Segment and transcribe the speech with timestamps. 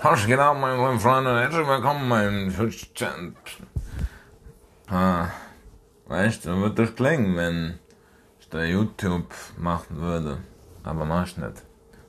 [0.00, 1.40] Was geht ab, meine Freunde?
[1.40, 3.32] Herzlich willkommen, mein Twitch-Chat.
[4.88, 5.26] Ah,
[6.06, 7.80] weißt du, wird das klingen, wenn
[8.38, 10.38] ich da YouTube machen würde.
[10.84, 11.64] Aber mach ich nicht.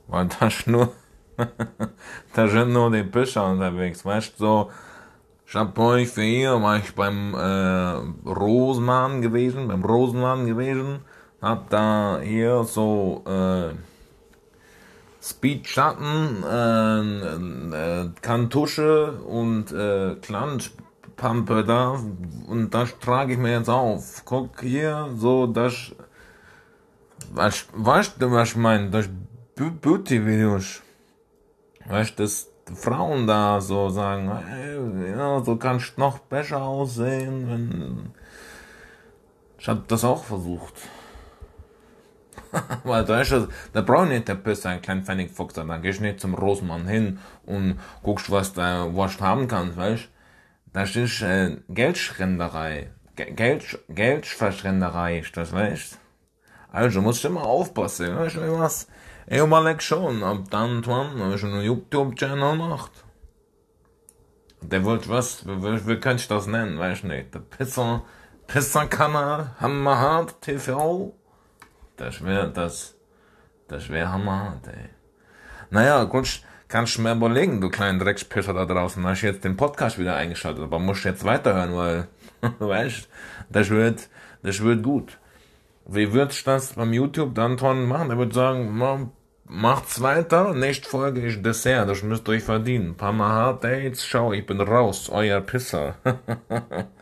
[0.06, 0.92] Weil da nur,
[2.34, 4.70] da sind nur die Pischer unterwegs, weißt du, so.
[5.48, 11.00] Ich hab euch für hier, war ich beim äh, Rosenmann gewesen, beim Rosenmann gewesen,
[11.42, 13.74] hab da hier so äh,
[15.22, 22.00] Speed Schatten, äh, äh, Kantusche und äh, Clanchpampe da
[22.46, 24.22] und das trage ich mir jetzt auf.
[24.24, 25.92] Guck hier, so das,
[27.32, 29.10] was, weißt du, was ich meine, das
[29.56, 30.80] Beauty-Videos,
[31.86, 37.48] weißt du, das Frauen da so sagen, hey, ja, so kannst du noch besser aussehen,
[37.48, 38.12] wenn,
[39.58, 40.74] ich hab das auch versucht.
[42.84, 43.34] Weil da ist
[43.72, 46.86] da braucht nicht der Piss ein kleinen Pfennig Fuchs, dann gehst du nicht zum Rosenmann
[46.86, 50.08] hin und guckst, was du was haben kannst, weißt
[50.72, 52.90] Das ist äh, Geldschrenderei.
[53.16, 55.98] Geld, Geldverschrenderei ist das, weißt
[56.72, 58.88] Also musst du immer aufpassen, weißt du was?
[59.26, 62.92] Ich überleg schon, ob dann Twan schon einen YouTube-Channel macht.
[64.62, 67.34] Der wollte was, wie, wie kann ich das nennen, weißt du nicht?
[67.34, 68.02] Der Pisser,
[68.46, 71.14] Pisser-Kanal, Hammerhart TV.
[72.00, 72.94] Das wäre das,
[73.68, 74.88] das wäre hammerhart, ey.
[75.68, 79.06] Naja, gut, kannst du mir überlegen, du kleinen Dreckspisser da draußen.
[79.06, 82.08] Hast jetzt den Podcast wieder eingeschaltet, aber musst jetzt weiterhören, weil,
[82.58, 83.06] weißt,
[83.50, 84.08] das wird,
[84.42, 85.18] das wird gut.
[85.84, 88.10] Wie würdest du das beim YouTube dann Ton machen?
[88.10, 89.10] Er würde sagen,
[89.44, 92.92] macht's weiter, nächste Folge ist Dessert, das müsst ihr euch verdienen.
[92.92, 95.96] Ein paar Mal hart, ey, jetzt schau, ich bin raus, euer Pisser.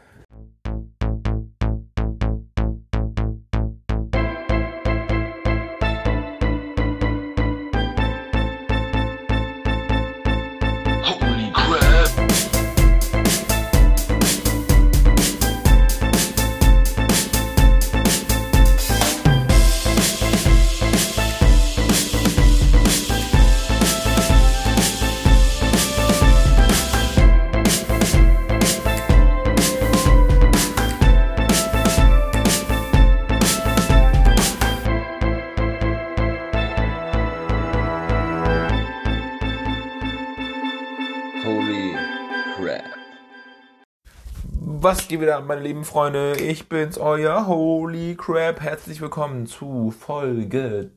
[44.89, 46.37] Was geht wieder meine lieben Freunde?
[46.41, 48.63] Ich bin's, euer Holy Crap.
[48.63, 50.93] Herzlich willkommen zu Folge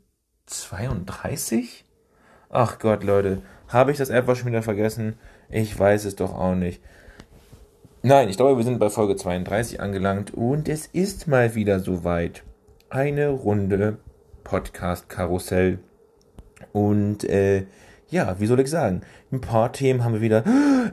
[0.45, 1.83] 32?
[2.49, 3.41] Ach Gott, Leute.
[3.67, 5.19] Habe ich das einfach schon wieder vergessen?
[5.49, 6.81] Ich weiß es doch auch nicht.
[8.01, 12.43] Nein, ich glaube, wir sind bei Folge 32 angelangt und es ist mal wieder soweit.
[12.89, 13.97] Eine Runde
[14.45, 15.79] Podcast-Karussell.
[16.71, 17.65] Und, äh,
[18.11, 19.01] ja, wie soll ich sagen?
[19.31, 20.43] Ein paar Themen haben wir wieder.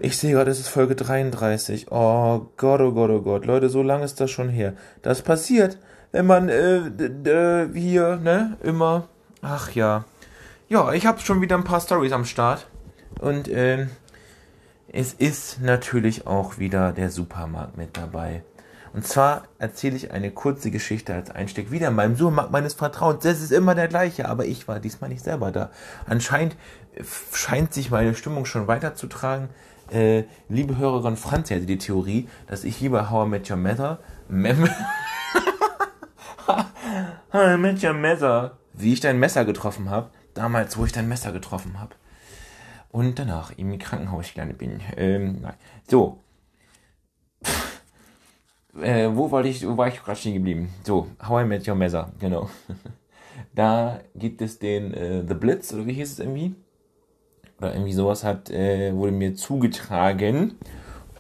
[0.01, 1.89] Ich sehe gerade, es ist Folge 33.
[1.91, 3.45] Oh Gott, oh Gott, oh Gott.
[3.45, 4.75] Leute, so lange ist das schon her.
[5.03, 5.79] Das passiert,
[6.13, 9.09] wenn man äh, hier, ne, immer.
[9.43, 10.05] Ach ja.
[10.69, 12.69] Ja, ich habe schon wieder ein paar Stories am Start.
[13.21, 13.87] Und äh,
[14.93, 18.43] es ist natürlich auch wieder der Supermarkt mit dabei.
[18.93, 23.23] Und zwar erzähle ich eine kurze Geschichte als Einstieg wieder in meinem Supermarkt meines Vertrauens.
[23.23, 25.71] Das ist immer der gleiche, aber ich war diesmal nicht selber da.
[26.07, 26.57] Anscheinend
[27.33, 29.49] scheint sich meine Stimmung schon weiterzutragen.
[29.91, 33.99] Äh, liebe Hörerin Franz hatte die Theorie, dass ich lieber How I Met Your Mother,
[34.29, 34.69] Mem
[37.33, 41.09] How I Met Your Mother, wie ich dein Messer getroffen habe, damals, wo ich dein
[41.09, 41.95] Messer getroffen habe.
[42.91, 44.81] Und danach im Krankenhaus gelandet bin.
[44.97, 45.55] Ähm, nein.
[45.89, 46.23] So,
[48.81, 50.73] äh, wo war ich, wo war ich gerade stehen geblieben?
[50.85, 52.51] So, How I Met Your Mother, genau.
[53.55, 56.55] da gibt es den äh, The Blitz, oder wie hieß es irgendwie?
[57.59, 60.55] Oder irgendwie sowas hat, äh, wurde mir zugetragen.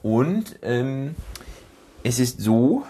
[0.02, 1.14] Und ähm,
[2.04, 2.84] es ist so,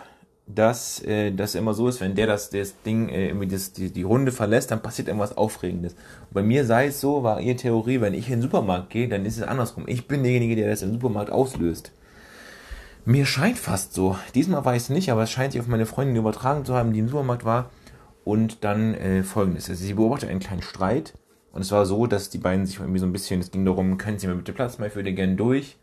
[0.47, 3.91] dass äh, das immer so ist, wenn der das, das Ding, äh, irgendwie das, die,
[3.91, 5.93] die Runde verlässt, dann passiert irgendwas Aufregendes.
[5.93, 9.09] Und bei mir sei es so, war ihre Theorie, wenn ich in den Supermarkt gehe,
[9.09, 9.85] dann ist es andersrum.
[9.87, 11.93] Ich bin derjenige, der das im Supermarkt auslöst.
[13.05, 14.17] Mir scheint fast so.
[14.35, 16.93] Diesmal war ich es nicht, aber es scheint sich auf meine Freundin übertragen zu haben,
[16.93, 17.71] die im Supermarkt war.
[18.25, 19.71] Und dann äh, folgendes.
[19.71, 21.15] Also sie beobachtet einen kleinen Streit.
[21.53, 23.99] Und es war so, dass die beiden sich irgendwie so ein bisschen, es ging darum,
[23.99, 25.77] können Sie mir bitte Platz machen, ich würde gerne durch.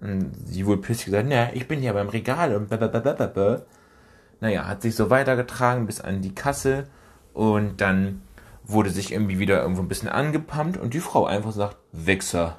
[0.00, 3.62] Und sie wohl pissig gesagt, naja, ich bin hier beim Regal und blablabla.
[4.40, 6.88] Naja, hat sich so weitergetragen bis an die Kasse
[7.32, 8.22] und dann
[8.64, 12.58] wurde sich irgendwie wieder irgendwo ein bisschen angepumpt und die Frau einfach sagt, Wichser.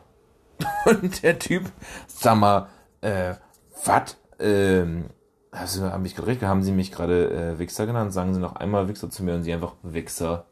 [0.85, 1.71] Und der Typ,
[2.07, 2.67] sag mal,
[3.01, 3.33] äh,
[3.85, 4.17] was?
[4.39, 5.05] Ähm,
[5.51, 8.13] also, haben mich gerade haben Sie mich gerade äh, Wichser genannt?
[8.13, 10.45] Sagen Sie noch einmal Wichser zu mir und Sie einfach Wichser.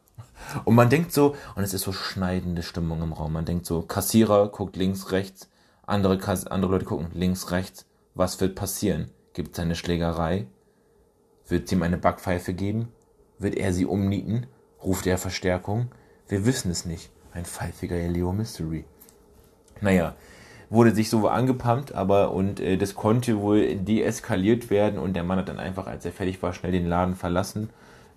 [0.64, 3.32] Und man denkt so, und es ist so schneidende Stimmung im Raum.
[3.32, 5.48] Man denkt so, Kassierer guckt links, rechts,
[5.86, 6.18] andere,
[6.50, 7.86] andere Leute gucken links, rechts.
[8.14, 9.10] Was wird passieren?
[9.32, 10.46] Gibt es eine Schlägerei?
[11.48, 12.88] Wird es ihm eine Backpfeife geben?
[13.38, 14.46] Wird er sie umnieten?
[14.82, 15.88] Ruft er Verstärkung?
[16.28, 17.10] Wir wissen es nicht.
[17.32, 18.84] Ein pfeifiger Leo Mystery.
[19.80, 20.14] Naja,
[20.70, 25.38] wurde sich so angepumpt, aber und äh, das konnte wohl deeskaliert werden und der Mann
[25.38, 27.70] hat dann einfach, als er fertig war, schnell den Laden verlassen.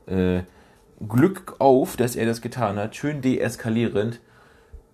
[0.08, 0.44] Äh,
[1.08, 4.20] Glück auf, dass er das getan hat, schön deeskalierend.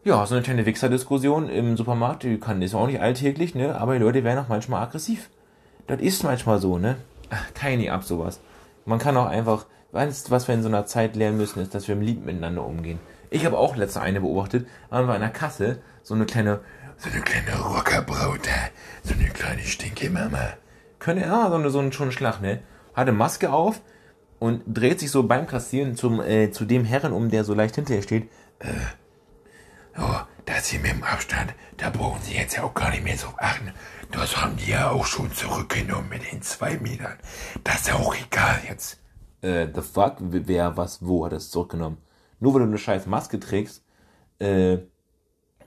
[0.03, 3.79] Ja, so eine kleine Wichser-Diskussion im Supermarkt, die kann, ist auch nicht alltäglich, ne?
[3.79, 5.29] Aber die Leute werden auch manchmal aggressiv.
[5.85, 6.97] Das ist manchmal so, ne?
[7.29, 8.39] Ach, keine ab sowas.
[8.85, 9.99] Man kann auch einfach, du,
[10.29, 12.99] was wir in so einer Zeit lernen müssen, ist, dass wir im Lied miteinander umgehen.
[13.29, 16.61] Ich habe auch letzte eine beobachtet, waren wir in der Kasse, so eine kleine
[17.03, 18.47] so eine kleine Rockerbraut,
[19.03, 20.53] so eine kleine Stinkemama.
[20.99, 22.61] Könnte, ja, so, eine, so ein, schon Schlag, ne?
[22.93, 23.81] Hatte Maske auf
[24.41, 27.75] und dreht sich so beim Kassieren zum, äh, zu dem Herren um, der so leicht
[27.75, 28.23] hinter ihr steht.
[28.57, 33.03] Äh, oh, das hier mit dem Abstand, da brauchen Sie jetzt ja auch gar nicht
[33.03, 33.71] mehr so achten.
[34.09, 37.19] Das haben die ja auch schon zurückgenommen mit den zwei Metern.
[37.63, 38.97] Das ist ja auch egal jetzt.
[39.43, 40.15] Äh, the fuck?
[40.19, 41.99] Wer, was, wo hat das zurückgenommen?
[42.39, 43.83] Nur weil du eine scheiß Maske trägst,
[44.39, 44.79] äh,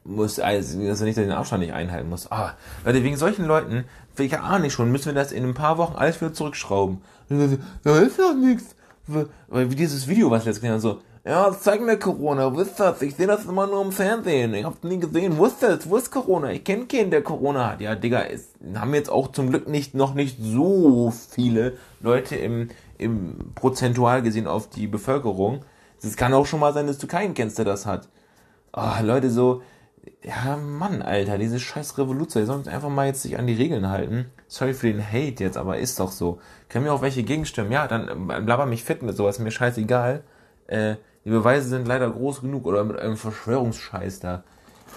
[0.02, 2.30] muss, also, er nicht den Abstand nicht einhalten muss.
[2.30, 3.84] Ah, Leute, wegen solchen Leuten,
[4.18, 7.02] ich ahne ich schon, müssen wir das in ein paar Wochen alles wieder zurückschrauben.
[7.28, 8.76] Da ist doch nichts.
[9.06, 13.00] Wie dieses Video, was letztes Jahr so, ja, zeig mir Corona, wo ist das?
[13.00, 14.52] Ich sehe das immer nur im Fernsehen.
[14.52, 15.38] Ich hab's nie gesehen.
[15.38, 15.88] Wo ist das?
[15.88, 16.52] Wo ist Corona?
[16.52, 17.80] Ich kenne keinen, der Corona hat.
[17.80, 22.68] Ja, Digga, es haben jetzt auch zum Glück nicht, noch nicht so viele Leute im,
[22.98, 25.64] im prozentual gesehen auf die Bevölkerung.
[26.02, 28.08] Es kann auch schon mal sein, dass du keinen kennst, der das hat.
[28.72, 29.62] Ah, Leute, so,
[30.22, 33.88] ja, Mann, Alter, diese scheiß Revolution, die sollen einfach mal jetzt sich an die Regeln
[33.88, 34.26] halten.
[34.48, 36.40] Sorry für den Hate jetzt, aber ist doch so.
[36.68, 37.72] Können wir auch welche gegenstimmen?
[37.72, 40.22] Ja, dann äh, blabber mich fit mit sowas, mir scheißegal.
[40.66, 44.44] Äh, die Beweise sind leider groß genug oder mit einem Verschwörungsscheiß da.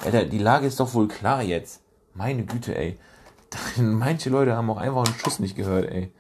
[0.04, 1.82] Alter, die Lage ist doch wohl klar jetzt.
[2.14, 2.98] Meine Güte, ey.
[3.78, 6.12] Manche Leute haben auch einfach einen Schuss nicht gehört, ey.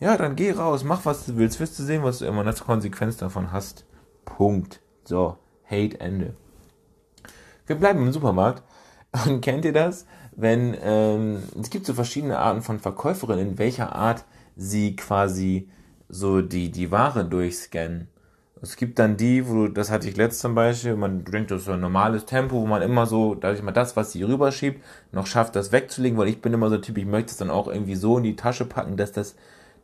[0.00, 2.64] Ja, dann geh raus, mach was du willst, wirst du sehen, was du immer als
[2.64, 3.84] Konsequenz davon hast.
[4.24, 4.80] Punkt.
[5.04, 5.36] So,
[5.68, 6.34] Hate Ende.
[7.68, 8.62] Wir bleiben im Supermarkt.
[9.26, 10.06] Und kennt ihr das?
[10.34, 14.24] Wenn ähm, es gibt so verschiedene Arten von Verkäuferinnen, in welcher Art
[14.56, 15.68] sie quasi
[16.08, 18.08] so die, die Ware durchscannen.
[18.62, 21.60] Es gibt dann die, wo du, das hatte ich letztes zum Beispiel, man denkt, das
[21.60, 24.82] ist so ein normales Tempo, wo man immer so, dadurch mal das, was sie rüberschiebt,
[25.12, 27.68] noch schafft, das wegzulegen, weil ich bin immer so Typ, ich möchte es dann auch
[27.68, 29.36] irgendwie so in die Tasche packen, dass das,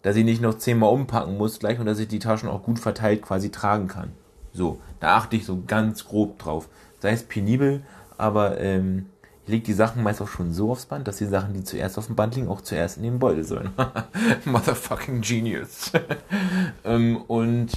[0.03, 2.81] dass ich nicht noch zehnmal umpacken muss gleich und dass ich die Taschen auch gut
[2.81, 4.13] verteilt quasi tragen kann.
[4.53, 6.69] So, da achte ich so ganz grob drauf
[7.05, 7.83] sei es penibel,
[8.17, 9.11] aber ähm,
[9.45, 11.99] ich lege die Sachen meist auch schon so aufs Band, dass die Sachen, die zuerst
[11.99, 13.73] auf dem Band liegen, auch zuerst in den Beutel sollen.
[14.47, 15.93] Motherfucking Genius.
[16.85, 17.73] ähm, und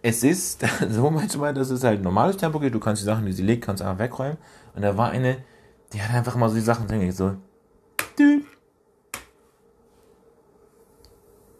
[0.00, 2.72] es ist so manchmal, dass es halt normales Tempo geht.
[2.72, 4.38] Du kannst die Sachen, die sie legt, kannst einfach wegräumen.
[4.76, 5.38] Und da war eine,
[5.92, 7.34] die hat einfach mal so die Sachen drin, so.
[8.16, 8.42] Dü,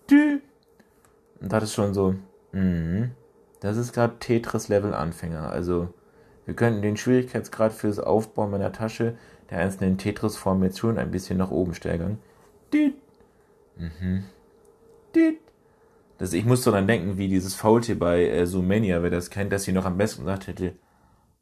[0.09, 0.39] dü.
[1.41, 2.15] Und das ist schon so,
[2.53, 3.09] mh,
[3.59, 5.51] das ist gerade Tetris-Level-Anfänger.
[5.51, 5.93] Also,
[6.46, 9.17] wir könnten den Schwierigkeitsgrad für das Aufbauen meiner Tasche
[9.50, 12.19] der einzelnen Tetris-Formationen ein bisschen nach oben steigern.
[13.76, 14.25] Mhm.
[16.19, 19.64] Das, ich muss dann denken, wie dieses Faultier bei äh, Zoomania, wer das kennt, dass
[19.64, 20.75] sie noch am besten gesagt hätte,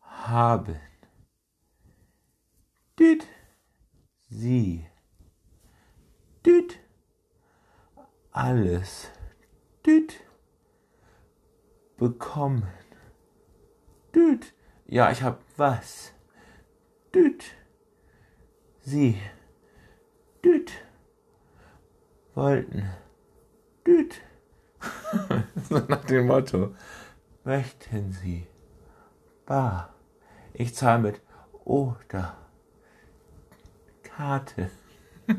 [0.01, 0.77] haben.
[2.99, 3.27] Düt.
[4.29, 4.87] Sie.
[6.45, 6.79] Düt.
[8.31, 9.11] Alles.
[9.87, 10.21] Düt.
[11.99, 12.67] Bekommen.
[14.15, 14.55] Düt.
[14.93, 16.13] Ja, ich hab was.
[17.15, 17.45] Düt.
[18.83, 19.19] Sie.
[20.45, 20.71] Düt.
[22.35, 22.91] Wollten.
[23.87, 24.21] Düt.
[25.89, 26.75] Nach dem Motto.
[27.43, 28.47] Möchten Sie.
[29.47, 29.95] Bar.
[30.53, 31.23] Ich zahle mit
[31.65, 32.37] oder
[34.03, 34.71] Karte.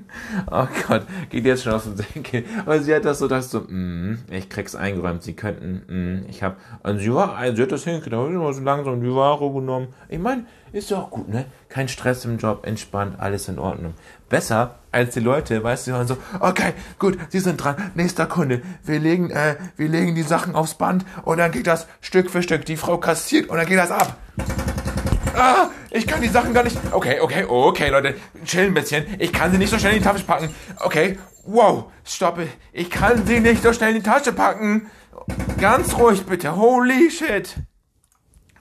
[0.52, 2.44] oh Gott, geht jetzt schon auf den Senkel.
[2.66, 6.44] Aber sie hat das so, dass so, mm, ich krieg's eingeräumt, sie könnten, mm, ich
[6.44, 9.52] hab, und sie war, also sie hat das hingekriegt, aber immer so langsam die Ware
[9.52, 9.88] genommen.
[10.10, 11.46] Ich meine, ist ja auch gut, ne?
[11.70, 13.94] Kein Stress im Job, entspannt, alles in Ordnung.
[14.30, 18.26] Besser als die Leute, weißt du, die hören so, okay, gut, sie sind dran, nächster
[18.26, 22.32] Kunde, wir legen, äh, wir legen die Sachen aufs Band und dann geht das Stück
[22.32, 24.18] für Stück, die Frau kassiert und dann geht das ab.
[25.36, 26.78] Ah, ich kann die Sachen gar nicht.
[26.92, 28.16] Okay, okay, okay, Leute.
[28.46, 29.06] Chill ein bisschen.
[29.20, 30.54] Ich kann sie nicht so schnell in die Tasche packen.
[30.80, 31.18] Okay.
[31.46, 31.86] Wow.
[32.06, 32.48] Stoppe.
[32.72, 34.90] Ich kann sie nicht so schnell in die Tasche packen.
[35.60, 36.56] Ganz ruhig, bitte.
[36.56, 37.56] Holy shit.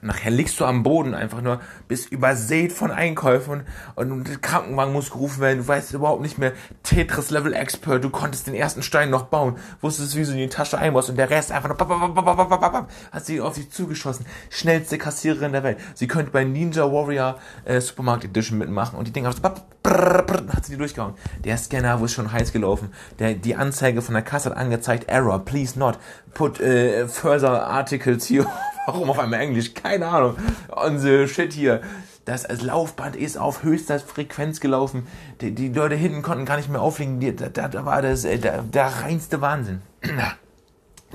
[0.03, 3.63] Nachher liegst du am Boden einfach nur, bist übersät von Einkäufen
[3.95, 5.59] und, und der Krankenwagen muss gerufen werden.
[5.59, 9.55] Du weißt überhaupt nicht mehr, Tetris Level Expert, du konntest den ersten Stein noch bauen,
[9.81, 11.77] wusstest, wie du in die Tasche einbaust und der Rest einfach nur
[13.11, 14.25] hat sie auf dich zugeschossen.
[14.49, 15.77] Schnellste Kassiererin der Welt.
[15.93, 19.33] Sie könnte bei Ninja Warrior äh, Supermarket Edition mitmachen und die Dinger
[19.85, 21.13] hat sie die durchgehauen.
[21.43, 22.89] Der Scanner wurde schon heiß gelaufen.
[23.19, 25.99] Der, die Anzeige von der Kasse hat angezeigt, Error, please not
[26.33, 28.45] put äh, further articles here
[28.85, 29.73] Warum auf einmal Englisch?
[29.73, 30.35] Keine Ahnung.
[30.69, 31.81] Unsere Shit hier.
[32.25, 35.07] Das Laufband ist auf höchster Frequenz gelaufen.
[35.41, 37.19] Die, die Leute hinten konnten gar nicht mehr auflegen.
[37.19, 39.81] Die, da, da war das äh, der, der reinste Wahnsinn.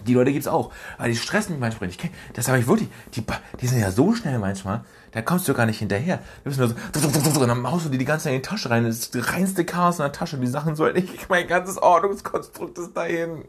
[0.06, 0.70] Die Leute gibt's auch.
[0.96, 2.00] Aber die stressen mich manchmal nicht.
[2.34, 2.88] Das habe ich wirklich.
[3.14, 3.24] Die,
[3.60, 4.84] die sind ja so schnell manchmal.
[5.12, 6.18] Da kommst du gar nicht hinterher.
[6.44, 8.70] Du bist nur so, und dann haust du dir die ganze Zeit in die Tasche
[8.70, 8.84] rein.
[8.84, 10.38] Das ist das reinste Chaos in der Tasche.
[10.38, 11.28] Die Sachen sollen nicht.
[11.28, 13.44] Mein ganzes Ordnungskonstrukt ist dahin.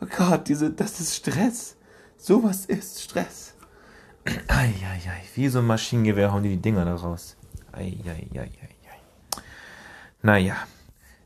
[0.00, 1.76] Oh Gott, diese, das ist Stress.
[2.16, 3.54] Sowas ist Stress.
[4.48, 7.36] Eieiei, wie so ein Maschinengewehr hauen die die Dinger da raus.
[7.72, 8.28] Eieiei.
[10.22, 10.56] Naja,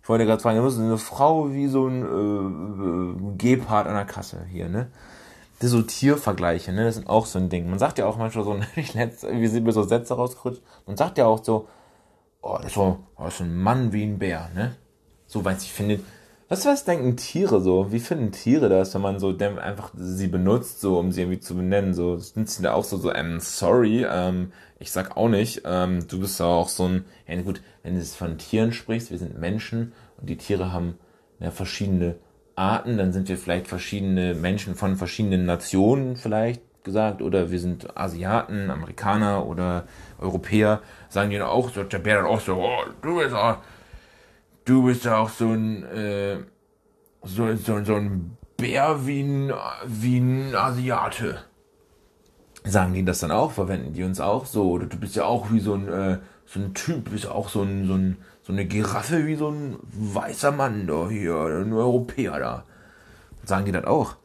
[0.02, 4.04] ich wollte gerade fragen, da muss eine Frau wie so ein äh, Gepard an der
[4.04, 4.88] Kasse hier, ne?
[5.60, 6.84] So Tiervergleiche, ne?
[6.84, 7.70] Das sind auch so ein Ding.
[7.70, 11.26] Man sagt ja auch manchmal so, wie sind mir so Sätze rausgerutscht, man sagt ja
[11.26, 11.68] auch so,
[12.42, 14.76] oh, das ist so, oh, das ist ein Mann wie ein Bär, ne?
[15.26, 16.00] So, weiß ich finde,
[16.48, 17.90] was, was denken Tiere so?
[17.90, 21.56] Wie finden Tiere das, wenn man so einfach sie benutzt, so um sie irgendwie zu
[21.56, 21.94] benennen?
[21.94, 26.06] So sind sie da auch so, so, ähm, sorry, ähm, ich sag auch nicht, ähm,
[26.06, 29.18] du bist ja auch so ein, ja gut, wenn du es von Tieren sprichst, wir
[29.18, 30.98] sind Menschen und die Tiere haben
[31.40, 32.16] ja, verschiedene
[32.56, 37.96] Arten, dann sind wir vielleicht verschiedene Menschen von verschiedenen Nationen vielleicht gesagt, oder wir sind
[37.96, 39.84] Asiaten, Amerikaner oder
[40.18, 43.56] Europäer, sagen die dann auch, so, der Bär dann auch so, oh, du bist auch,
[44.64, 46.36] du bist ja auch so ein, äh,
[47.22, 49.52] so, so, so ein Bär wie ein,
[49.86, 51.38] wie ein Asiate.
[52.64, 53.52] Sagen die das dann auch?
[53.52, 54.70] Verwenden die uns auch so?
[54.70, 57.62] Oder du bist ja auch wie so ein, äh, so ein Typ, bist auch so
[57.62, 62.38] ein, so ein, so eine Giraffe wie so ein weißer Mann da hier, ein Europäer
[62.38, 62.64] da.
[63.44, 64.16] Sagen die das auch?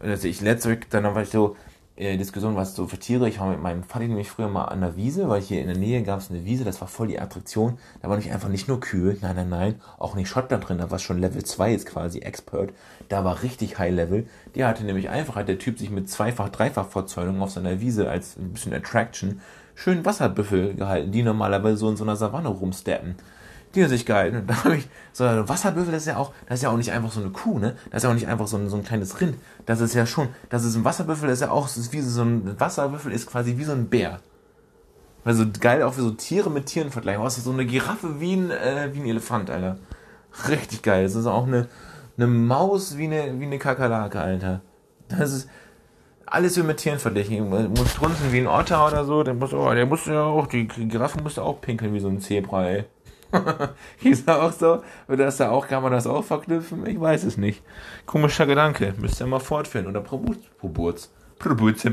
[0.00, 1.56] Also ich letzte dann war ich so,
[1.98, 3.28] äh, Diskussion, was so für Tiere.
[3.28, 5.76] Ich war mit meinem Vater nämlich früher mal an der Wiese, weil hier in der
[5.76, 7.78] Nähe gab es eine Wiese, das war voll die Attraktion.
[8.00, 10.90] Da war nicht einfach nicht nur Kühe, nein, nein, nein, auch nicht Schottland drin, da
[10.90, 12.72] war schon Level 2 ist quasi Expert.
[13.08, 14.28] Da war richtig High Level.
[14.54, 18.08] Die hatte nämlich einfach, hat der Typ sich mit zweifach, dreifach Vorzäunung auf seiner Wiese
[18.08, 19.40] als ein bisschen Attraction
[19.74, 23.16] schön Wasserbüffel gehalten, die normalerweise so in so einer Savanne rumsteppen
[23.84, 24.38] die sich gehalten.
[24.38, 26.92] Und da habe ich so, Wasserbüffel, das ist ja auch, das ist ja auch nicht
[26.92, 27.76] einfach so eine Kuh, ne?
[27.90, 29.36] Das ist ja auch nicht einfach so ein, so ein kleines Rind.
[29.66, 32.22] Das ist ja schon, das ist ein Wasserbüffel, das ist ja auch, ist wie so
[32.22, 34.20] ein Wasserbüffel ist quasi wie so ein Bär.
[35.24, 37.22] Also geil auch wie so Tiere mit Tieren vergleichen.
[37.22, 39.78] Was ist so eine Giraffe wie ein, äh, wie ein Elefant, Alter.
[40.48, 41.04] Richtig geil.
[41.04, 41.68] Das ist auch eine,
[42.16, 44.62] eine Maus wie eine, wie eine Kakerlake, Alter.
[45.08, 45.48] Das ist,
[46.30, 47.48] alles wie mit Tieren vergleichen.
[47.48, 50.66] Muss drunten wie ein Otter oder so, der muss, oh, der muss ja auch, die
[50.66, 52.84] Giraffe muss auch pinkeln wie so ein Zebra, ey.
[53.98, 54.82] Hieß er auch so?
[55.08, 56.86] Oder ist da auch, kann man das auch verknüpfen?
[56.86, 57.62] Ich weiß es nicht.
[58.06, 58.94] Komischer Gedanke.
[58.98, 59.86] Müsst ihr mal fortführen.
[59.86, 60.38] Oder Proburz.
[60.58, 61.10] Proburz.
[61.38, 61.84] Proburz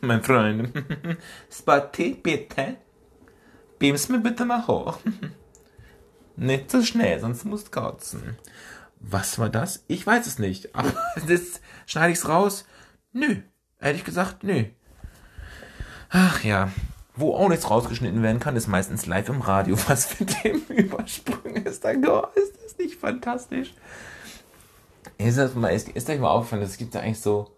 [0.00, 0.72] Mein Freund.
[1.50, 2.76] Spati, bitte.
[3.78, 4.98] Beams mir bitte mal hoch.
[6.36, 8.36] nicht so schnell, sonst musst kotzen.
[9.00, 9.84] Was war das?
[9.86, 10.74] Ich weiß es nicht.
[10.74, 10.92] Aber
[11.28, 12.66] das schneide ich's raus?
[13.12, 13.36] Nö.
[13.80, 14.64] Ehrlich gesagt, nö.
[16.10, 16.70] Ach ja,
[17.18, 19.76] wo auch nichts rausgeschnitten werden kann, ist meistens live im Radio.
[19.88, 23.74] Was für Themenübersprünge ist da Gott, Ist das nicht fantastisch?
[25.18, 27.50] Ist, das mal, ist, ist euch mal aufgefallen, es gibt ja eigentlich so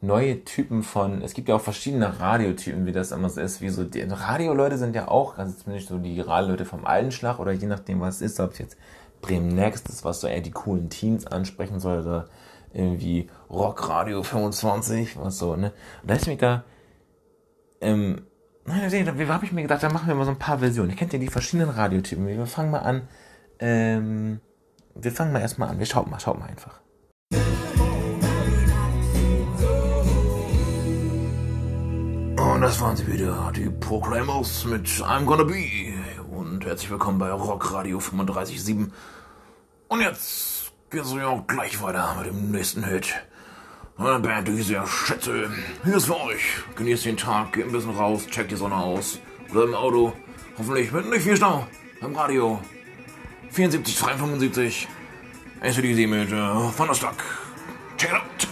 [0.00, 3.68] neue Typen von, es gibt ja auch verschiedene Radiotypen, wie das immer so ist, wie
[3.68, 7.52] so, die Radioleute sind ja auch, also zumindest so die Radioleute vom alten Schlag oder
[7.52, 8.76] je nachdem, was es ist, ob es jetzt
[9.22, 12.28] Bremen Next ist, was so eher die coolen Teens ansprechen soll, oder
[12.72, 15.72] irgendwie Rockradio 25, was so, ne?
[16.02, 16.64] Und da ist mich da,
[17.80, 18.22] ähm,
[18.66, 20.90] wie habe ich mir gedacht, da machen wir mal so ein paar Versionen.
[20.90, 22.26] Ihr kennt ja die verschiedenen Radiotypen.
[22.26, 23.08] Wir fangen mal an.
[23.58, 24.40] Ähm,
[24.94, 25.78] wir fangen mal erstmal an.
[25.78, 26.80] Wir schauen mal, schauen mal einfach.
[32.38, 35.92] Und das waren sie wieder, die Proclaimers mit I'm Gonna Be.
[36.30, 38.90] Und herzlich willkommen bei Rock Radio 35.7.
[39.88, 43.14] Und jetzt geht's ja auch gleich weiter mit dem nächsten Hit.
[43.98, 45.50] Eine Band, die ich sehr schätze.
[45.84, 46.42] Hier ist für euch.
[46.76, 49.20] Genießt den Tag, geht ein bisschen raus, checkt die Sonne aus.
[49.50, 50.12] Oder im Auto.
[50.58, 51.66] Hoffentlich mit nicht viel Stau.
[52.02, 52.60] Beim Radio.
[53.50, 54.86] 74 375.
[55.62, 57.24] SWDC mit äh, Thunderstruck.
[57.96, 58.48] Check it out.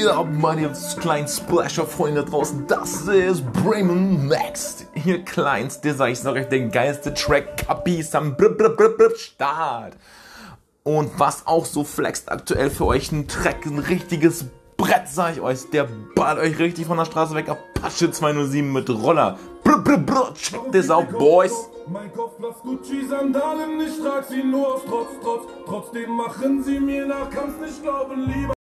[0.00, 2.66] Geht ab, meine kleinen Splasher-Freunde draußen?
[2.66, 4.86] Das ist Bremen Next.
[5.04, 8.34] ihr kleinste, sag ich sag euch, der geilste Track Kapis am
[9.16, 9.96] Start.
[10.84, 14.46] Und was auch so flext aktuell für euch ein Track, ein richtiges
[14.78, 17.50] Brett, sag ich euch, der ballert euch richtig von der Straße weg.
[17.50, 19.38] Apache 207 mit Roller.
[19.62, 21.52] Brr, brr, brr, check this out, boys.
[21.86, 25.42] Mein Kopf lasst Gucci-Sandalen, ich trag sie nur aus Trotz, Trotz.
[25.66, 28.54] Trotzdem machen sie mir nach, kannst nicht glauben, lieber.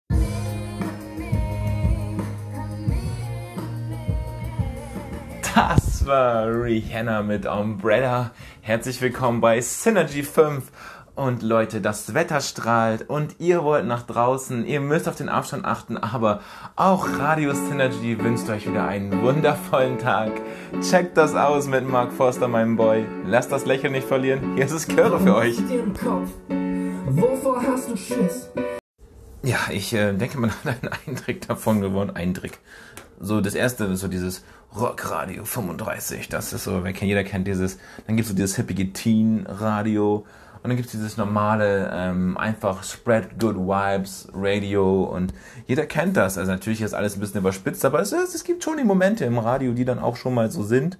[5.57, 8.29] Das war Rihanna mit Umbrella.
[8.61, 10.71] Herzlich willkommen bei Synergy 5.
[11.15, 15.65] Und Leute, das Wetter strahlt und ihr wollt nach draußen, ihr müsst auf den Abstand
[15.65, 16.41] achten, aber
[16.75, 20.31] auch Radio Synergy wünscht euch wieder einen wundervollen Tag.
[20.87, 23.07] Checkt das aus mit Mark Forster, meinem Boy.
[23.25, 24.53] Lasst das Lächeln nicht verlieren.
[24.53, 25.57] Hier ist es Chöre für euch.
[25.57, 26.29] dir im Kopf?
[27.09, 28.51] Wovor hast du Schiss?
[29.43, 32.15] Ja, ich äh, denke, man hat einen Eindruck davon gewonnen.
[32.15, 32.51] Eindruck.
[33.19, 34.43] So, das erste ist so dieses
[34.75, 36.29] Rockradio 35.
[36.29, 37.77] Das ist so, wer kennt, jeder kennt dieses.
[38.05, 40.25] Dann gibt's so dieses hippige Teen Radio.
[40.61, 45.03] Und dann gibt's dieses normale, ähm, einfach Spread Good Vibes Radio.
[45.03, 45.33] Und
[45.65, 46.37] jeder kennt das.
[46.37, 49.37] Also natürlich ist alles ein bisschen überspitzt, aber es, es gibt schon die Momente im
[49.37, 50.97] Radio, die dann auch schon mal so sind.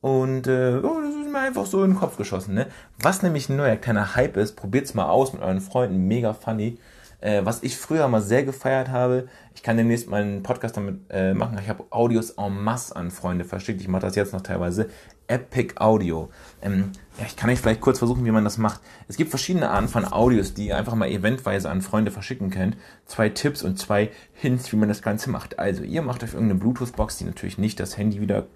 [0.00, 2.54] Und äh, das ist mir einfach so in den Kopf geschossen.
[2.54, 2.66] Ne?
[2.98, 6.78] Was nämlich ein neuer kleiner Hype ist, probiert's mal aus mit euren Freunden, mega funny.
[7.20, 11.00] Äh, was ich früher mal sehr gefeiert habe, ich kann demnächst mal einen Podcast damit
[11.10, 11.58] äh, machen.
[11.62, 13.80] Ich habe Audios en masse an Freunde verschickt.
[13.80, 14.88] Ich mache das jetzt noch teilweise.
[15.26, 16.30] Epic Audio.
[16.60, 18.80] Ähm, ja, ich kann euch vielleicht kurz versuchen, wie man das macht.
[19.06, 22.76] Es gibt verschiedene Arten von Audios, die ihr einfach mal eventweise an Freunde verschicken könnt.
[23.06, 25.58] Zwei Tipps und zwei Hints, wie man das Ganze macht.
[25.58, 28.46] Also, ihr macht euch irgendeine Bluetooth-Box, die natürlich nicht das Handy wieder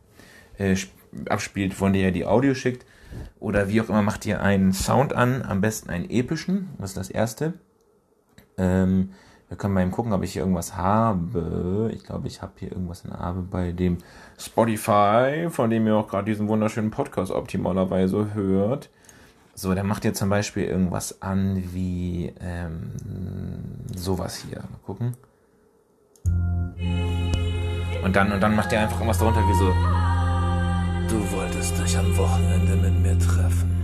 [0.59, 0.75] äh,
[1.28, 2.85] abspielt, von der ihr die Audio schickt.
[3.38, 6.71] Oder wie auch immer, macht ihr einen Sound an, am besten einen epischen.
[6.78, 7.54] Das ist das erste.
[8.58, 9.11] Ähm,
[9.49, 11.90] wir können mal eben gucken, ob ich hier irgendwas habe.
[11.94, 13.99] Ich glaube, ich habe hier irgendwas in Habe bei dem
[14.38, 18.90] Spotify, von dem ihr auch gerade diesen wunderschönen Podcast optimalerweise hört.
[19.54, 22.90] So, der macht jetzt zum Beispiel irgendwas an wie ähm,
[23.94, 24.56] sowas hier.
[24.56, 25.14] Mal gucken.
[28.02, 29.73] Und dann, und dann macht er einfach irgendwas darunter wie so.
[31.08, 33.84] Du wolltest dich am Wochenende mit mir treffen.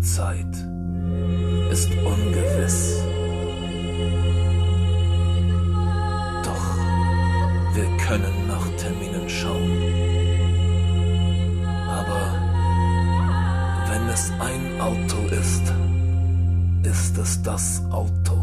[0.00, 0.54] Zeit
[1.70, 3.02] ist ungewiss.
[6.44, 6.76] Doch
[7.74, 9.72] wir können nach Terminen schauen.
[11.88, 12.32] Aber
[13.88, 15.72] wenn es ein Auto ist,
[16.82, 18.38] ist es das Auto.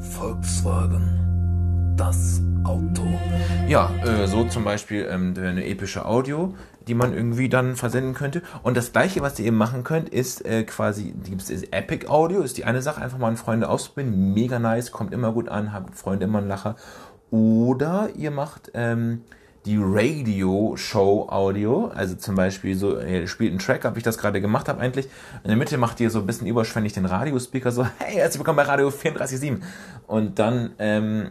[0.00, 3.06] Volkswagen, das Auto.
[3.68, 6.54] Ja, äh, so zum Beispiel ähm, eine epische Audio,
[6.88, 8.42] die man irgendwie dann versenden könnte.
[8.62, 12.42] Und das gleiche, was ihr eben machen könnt, ist äh, quasi, gibt es Epic Audio,
[12.42, 14.34] ist die eine Sache, einfach mal an Freunde ausprobieren.
[14.34, 16.76] Mega nice, kommt immer gut an, habt Freunde immer einen Lacher.
[17.30, 19.22] Oder ihr macht ähm,
[19.64, 24.68] die Radio-Show-Audio, also zum Beispiel so, ihr spielt einen Track, habe ich das gerade gemacht
[24.68, 25.06] habe eigentlich.
[25.44, 28.56] In der Mitte macht ihr so ein bisschen überschwänglich den Radiospeaker, so, hey, herzlich willkommen
[28.56, 29.60] bei Radio 34.7.
[30.06, 31.30] Und dann ähm,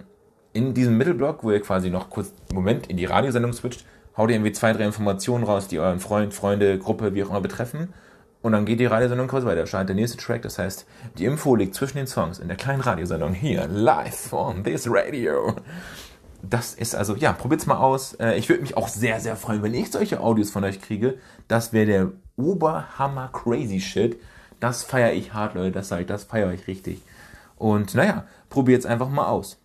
[0.54, 3.86] in diesem Mittelblock, wo ihr quasi noch kurz Moment in die Radiosendung switcht,
[4.18, 7.42] haut ihr irgendwie zwei, drei Informationen raus, die euren Freund, Freunde, Gruppe, wie auch immer
[7.42, 7.94] betreffen.
[8.42, 9.68] Und dann geht die Radiosendung quasi weiter.
[9.68, 10.42] Startet der nächste Track.
[10.42, 14.64] Das heißt, die Info liegt zwischen den Songs in der kleinen Radiosendung hier, live on
[14.64, 15.56] this radio.
[16.42, 18.14] Das ist also, ja, probiert's mal aus.
[18.16, 21.20] Äh, Ich würde mich auch sehr, sehr freuen, wenn ich solche Audios von euch kriege.
[21.48, 24.20] Das wäre der Oberhammer Crazy Shit.
[24.60, 25.74] Das feiere ich hart, Leute.
[25.74, 27.02] Das sage ich, das feiere ich richtig.
[27.58, 29.60] Und naja, probiert's einfach mal aus.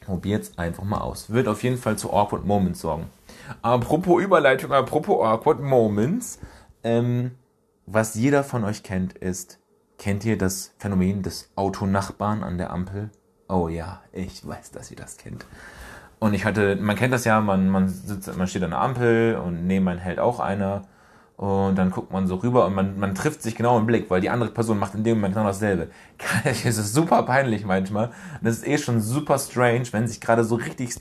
[0.00, 1.28] Probiert's einfach mal aus.
[1.30, 3.10] Wird auf jeden Fall zu Awkward Moments sorgen.
[3.62, 6.38] Apropos Überleitung, apropos Awkward Moments.
[6.82, 7.32] Ähm,
[7.86, 9.60] was jeder von euch kennt, ist,
[9.98, 13.10] kennt ihr das Phänomen des Autonachbarn an der Ampel?
[13.48, 15.46] Oh ja, ich weiß, dass ihr das kennt.
[16.18, 19.36] Und ich hatte, man kennt das ja, man, man sitzt, man steht an der Ampel
[19.36, 20.82] und neben einen hält auch einer.
[21.36, 24.22] Und dann guckt man so rüber und man, man trifft sich genau im Blick, weil
[24.22, 25.90] die andere Person macht in dem Moment genau dasselbe.
[26.44, 28.10] Es ist super peinlich manchmal.
[28.42, 30.94] Das ist eh schon super strange, wenn sich gerade so richtig,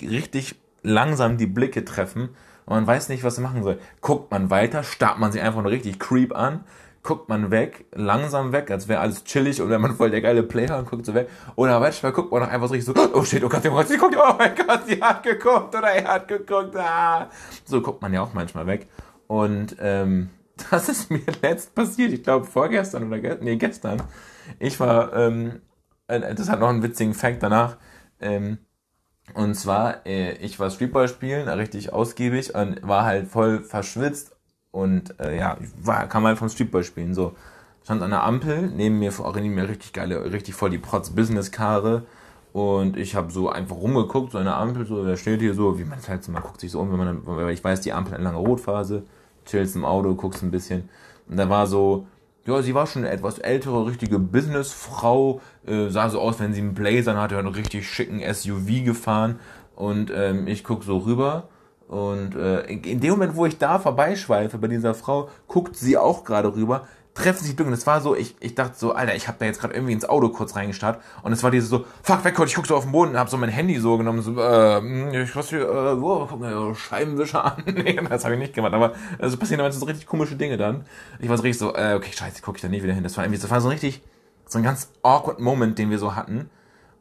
[0.00, 2.30] richtig langsam die Blicke treffen
[2.64, 3.78] und man weiß nicht, was man machen soll.
[4.00, 6.64] Guckt man weiter, starrt man sich einfach nur richtig creep an,
[7.02, 10.78] guckt man weg, langsam weg, als wäre alles chillig oder man voll der geile Player
[10.78, 11.28] und guckt so weg.
[11.56, 13.88] Oder manchmal guckt man noch einfach so richtig so, oh shit, oh Gott, oh Gott,
[13.88, 16.76] sie guckt, oh mein Gott, sie hat geguckt oder er hat geguckt.
[16.76, 17.28] Ah.
[17.64, 18.88] So guckt man ja auch manchmal weg.
[19.26, 20.30] Und ähm,
[20.70, 24.02] das ist mir letzt passiert, ich glaube vorgestern oder ge nee, gestern.
[24.58, 25.60] Ich war, ähm,
[26.06, 27.76] äh, das hat noch einen witzigen Fact danach.
[28.20, 28.58] Ähm,
[29.34, 34.36] und zwar, äh, ich war Streetball spielen, richtig ausgiebig und war halt voll verschwitzt
[34.70, 37.34] und äh, ja, war, kam halt vom Streetball spielen so.
[37.84, 42.04] stand an der Ampel, neben mir, neben mir richtig geile, richtig voll die Protz-Business-Karre.
[42.52, 45.78] Und ich habe so einfach rumgeguckt, so an der Ampel, so, da steht hier so,
[45.78, 47.80] wie man es halt so, man guckt sich so um, wenn man, weil ich weiß,
[47.80, 49.04] die Ampel hat eine lange Rotphase,
[49.46, 50.88] chillst im Auto, guckst ein bisschen.
[51.28, 52.06] Und da war so,
[52.46, 56.60] ja, sie war schon eine etwas ältere, richtige Businessfrau, äh, sah so aus, wenn sie
[56.60, 59.38] einen Blazer hatte, einen richtig schicken SUV gefahren.
[59.76, 61.48] Und ähm, ich guck so rüber
[61.92, 66.24] und äh, in dem Moment, wo ich da vorbeischweife bei dieser Frau, guckt sie auch
[66.24, 69.28] gerade rüber, treffen sich Blick und es war so, ich, ich dachte so, Alter, ich
[69.28, 72.24] habe da jetzt gerade irgendwie ins Auto kurz reingestarrt und es war dieses so, fuck,
[72.24, 74.40] weg, ich guck so auf den Boden und hab so mein Handy so genommen, so,
[74.40, 77.62] äh, ich was hier, äh, wo, guck mal, Scheibenwischer an.
[77.66, 80.56] nee, das habe ich nicht gemacht, aber es also passieren immer so richtig komische Dinge
[80.56, 80.86] dann.
[81.18, 83.02] Ich war so richtig so, äh, okay, scheiße, guck ich da nie wieder hin.
[83.02, 84.02] Das war irgendwie, das war so richtig,
[84.46, 86.48] so ein ganz awkward Moment, den wir so hatten.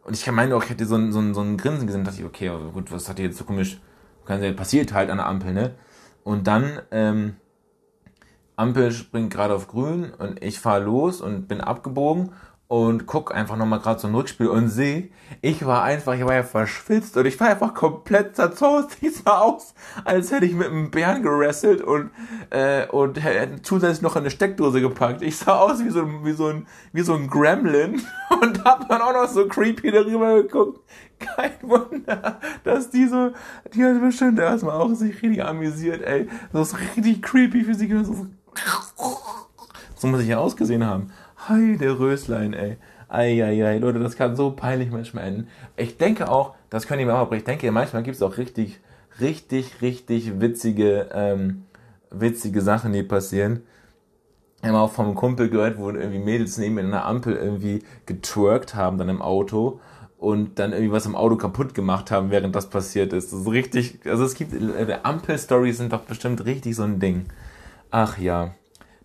[0.04, 2.20] Und ich meine auch, ich hätte so ein, so ein, so ein Grinsen gesehen, dachte
[2.20, 3.80] ich, okay, gut, was hat hier jetzt so komisch,
[4.26, 5.72] passiert halt an der Ampel, ne?
[6.24, 7.36] Und dann, ähm,
[8.62, 12.32] Ampel springt gerade auf grün und ich fahre los und bin abgebogen
[12.72, 15.10] und guck einfach nochmal gerade ein Rückspiel und sehe,
[15.42, 18.98] ich war einfach, ich war ja verschwitzt und ich war einfach komplett zerzaust.
[19.02, 19.74] Ich sah aus,
[20.06, 22.12] als hätte ich mit einem Bären gerasselt und,
[22.50, 25.22] äh, und hätte zusätzlich noch in eine Steckdose gepackt.
[25.22, 28.02] Ich sah aus wie so, wie so ein, wie so ein Gremlin
[28.42, 30.80] und hab dann auch noch so creepy darüber geguckt.
[31.20, 33.32] Kein Wunder, dass die so,
[33.74, 36.30] die hat bestimmt erstmal auch sich richtig amüsiert, ey.
[36.54, 37.90] Das ist richtig creepy für sie.
[38.04, 38.28] So,
[39.96, 41.12] so muss ich ja ausgesehen haben.
[41.48, 42.78] Hi, der Röslein, ey.
[43.08, 45.48] Eieiei, Leute, das kann so peinlich manchmal enden.
[45.76, 48.38] Ich denke auch, das könnt ihr mir auch, aber ich denke, manchmal gibt es auch
[48.38, 48.80] richtig,
[49.20, 51.66] richtig, richtig witzige, ähm,
[52.10, 53.64] witzige Sachen, die passieren.
[54.62, 58.76] Ich habe auch vom Kumpel gehört, wo irgendwie Mädels neben in einer Ampel irgendwie getwerkt
[58.76, 59.80] haben dann im Auto
[60.18, 63.34] und dann irgendwie was im Auto kaputt gemacht haben, während das passiert ist.
[63.34, 67.26] Das ist richtig, also es gibt, äh, Ampel-Stories sind doch bestimmt richtig so ein Ding.
[67.92, 68.56] Ach ja.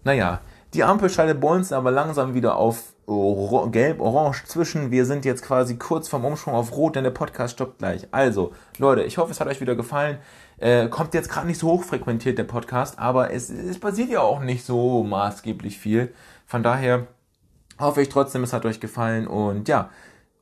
[0.04, 0.40] Naja,
[0.72, 4.90] die Ampel schaltet bei uns aber langsam wieder auf gelb-orange zwischen.
[4.90, 8.06] Wir sind jetzt quasi kurz vorm Umschwung auf rot, denn der Podcast stoppt gleich.
[8.12, 10.18] Also, Leute, ich hoffe, es hat euch wieder gefallen.
[10.58, 14.20] Äh, kommt jetzt gerade nicht so hoch frequentiert, der Podcast, aber es, es passiert ja
[14.20, 16.12] auch nicht so maßgeblich viel.
[16.46, 17.06] Von daher
[17.78, 19.26] hoffe ich trotzdem, es hat euch gefallen.
[19.26, 19.90] Und ja,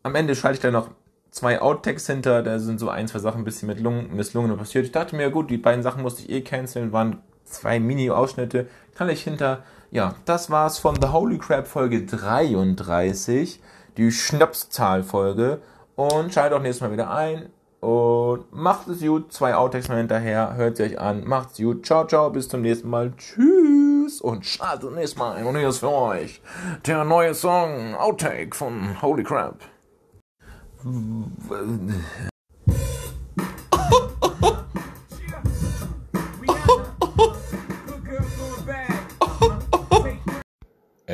[0.03, 0.91] am Ende schalte ich da noch
[1.31, 2.43] zwei Outtakes hinter.
[2.43, 4.87] Da sind so ein, zwei Sachen ein bisschen mit Lungen, misslungen passiert.
[4.87, 9.09] Ich dachte mir, gut, die beiden Sachen musste ich eh canceln, waren zwei Mini-Ausschnitte, kann
[9.09, 9.63] ich hinter.
[9.91, 13.61] Ja, das war's von The Holy Crab Folge 33,
[13.97, 15.61] die Schnapszahl-Folge.
[15.97, 17.51] Und schaltet auch nächstes Mal wieder ein.
[17.81, 19.33] Und macht es gut.
[19.33, 20.55] Zwei Outtakes mal hinterher.
[20.57, 21.25] Hört sie euch an.
[21.27, 21.85] Macht's gut.
[21.85, 22.31] Ciao, ciao.
[22.31, 23.13] Bis zum nächsten Mal.
[23.17, 24.21] Tschüss.
[24.21, 25.47] Und schaltet nächstes Mal ein.
[25.47, 26.41] Und hier ist für euch
[26.87, 29.23] der neue Song Outtake von Holy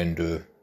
[0.00, 0.08] Crab.
[0.08, 0.59] Ende.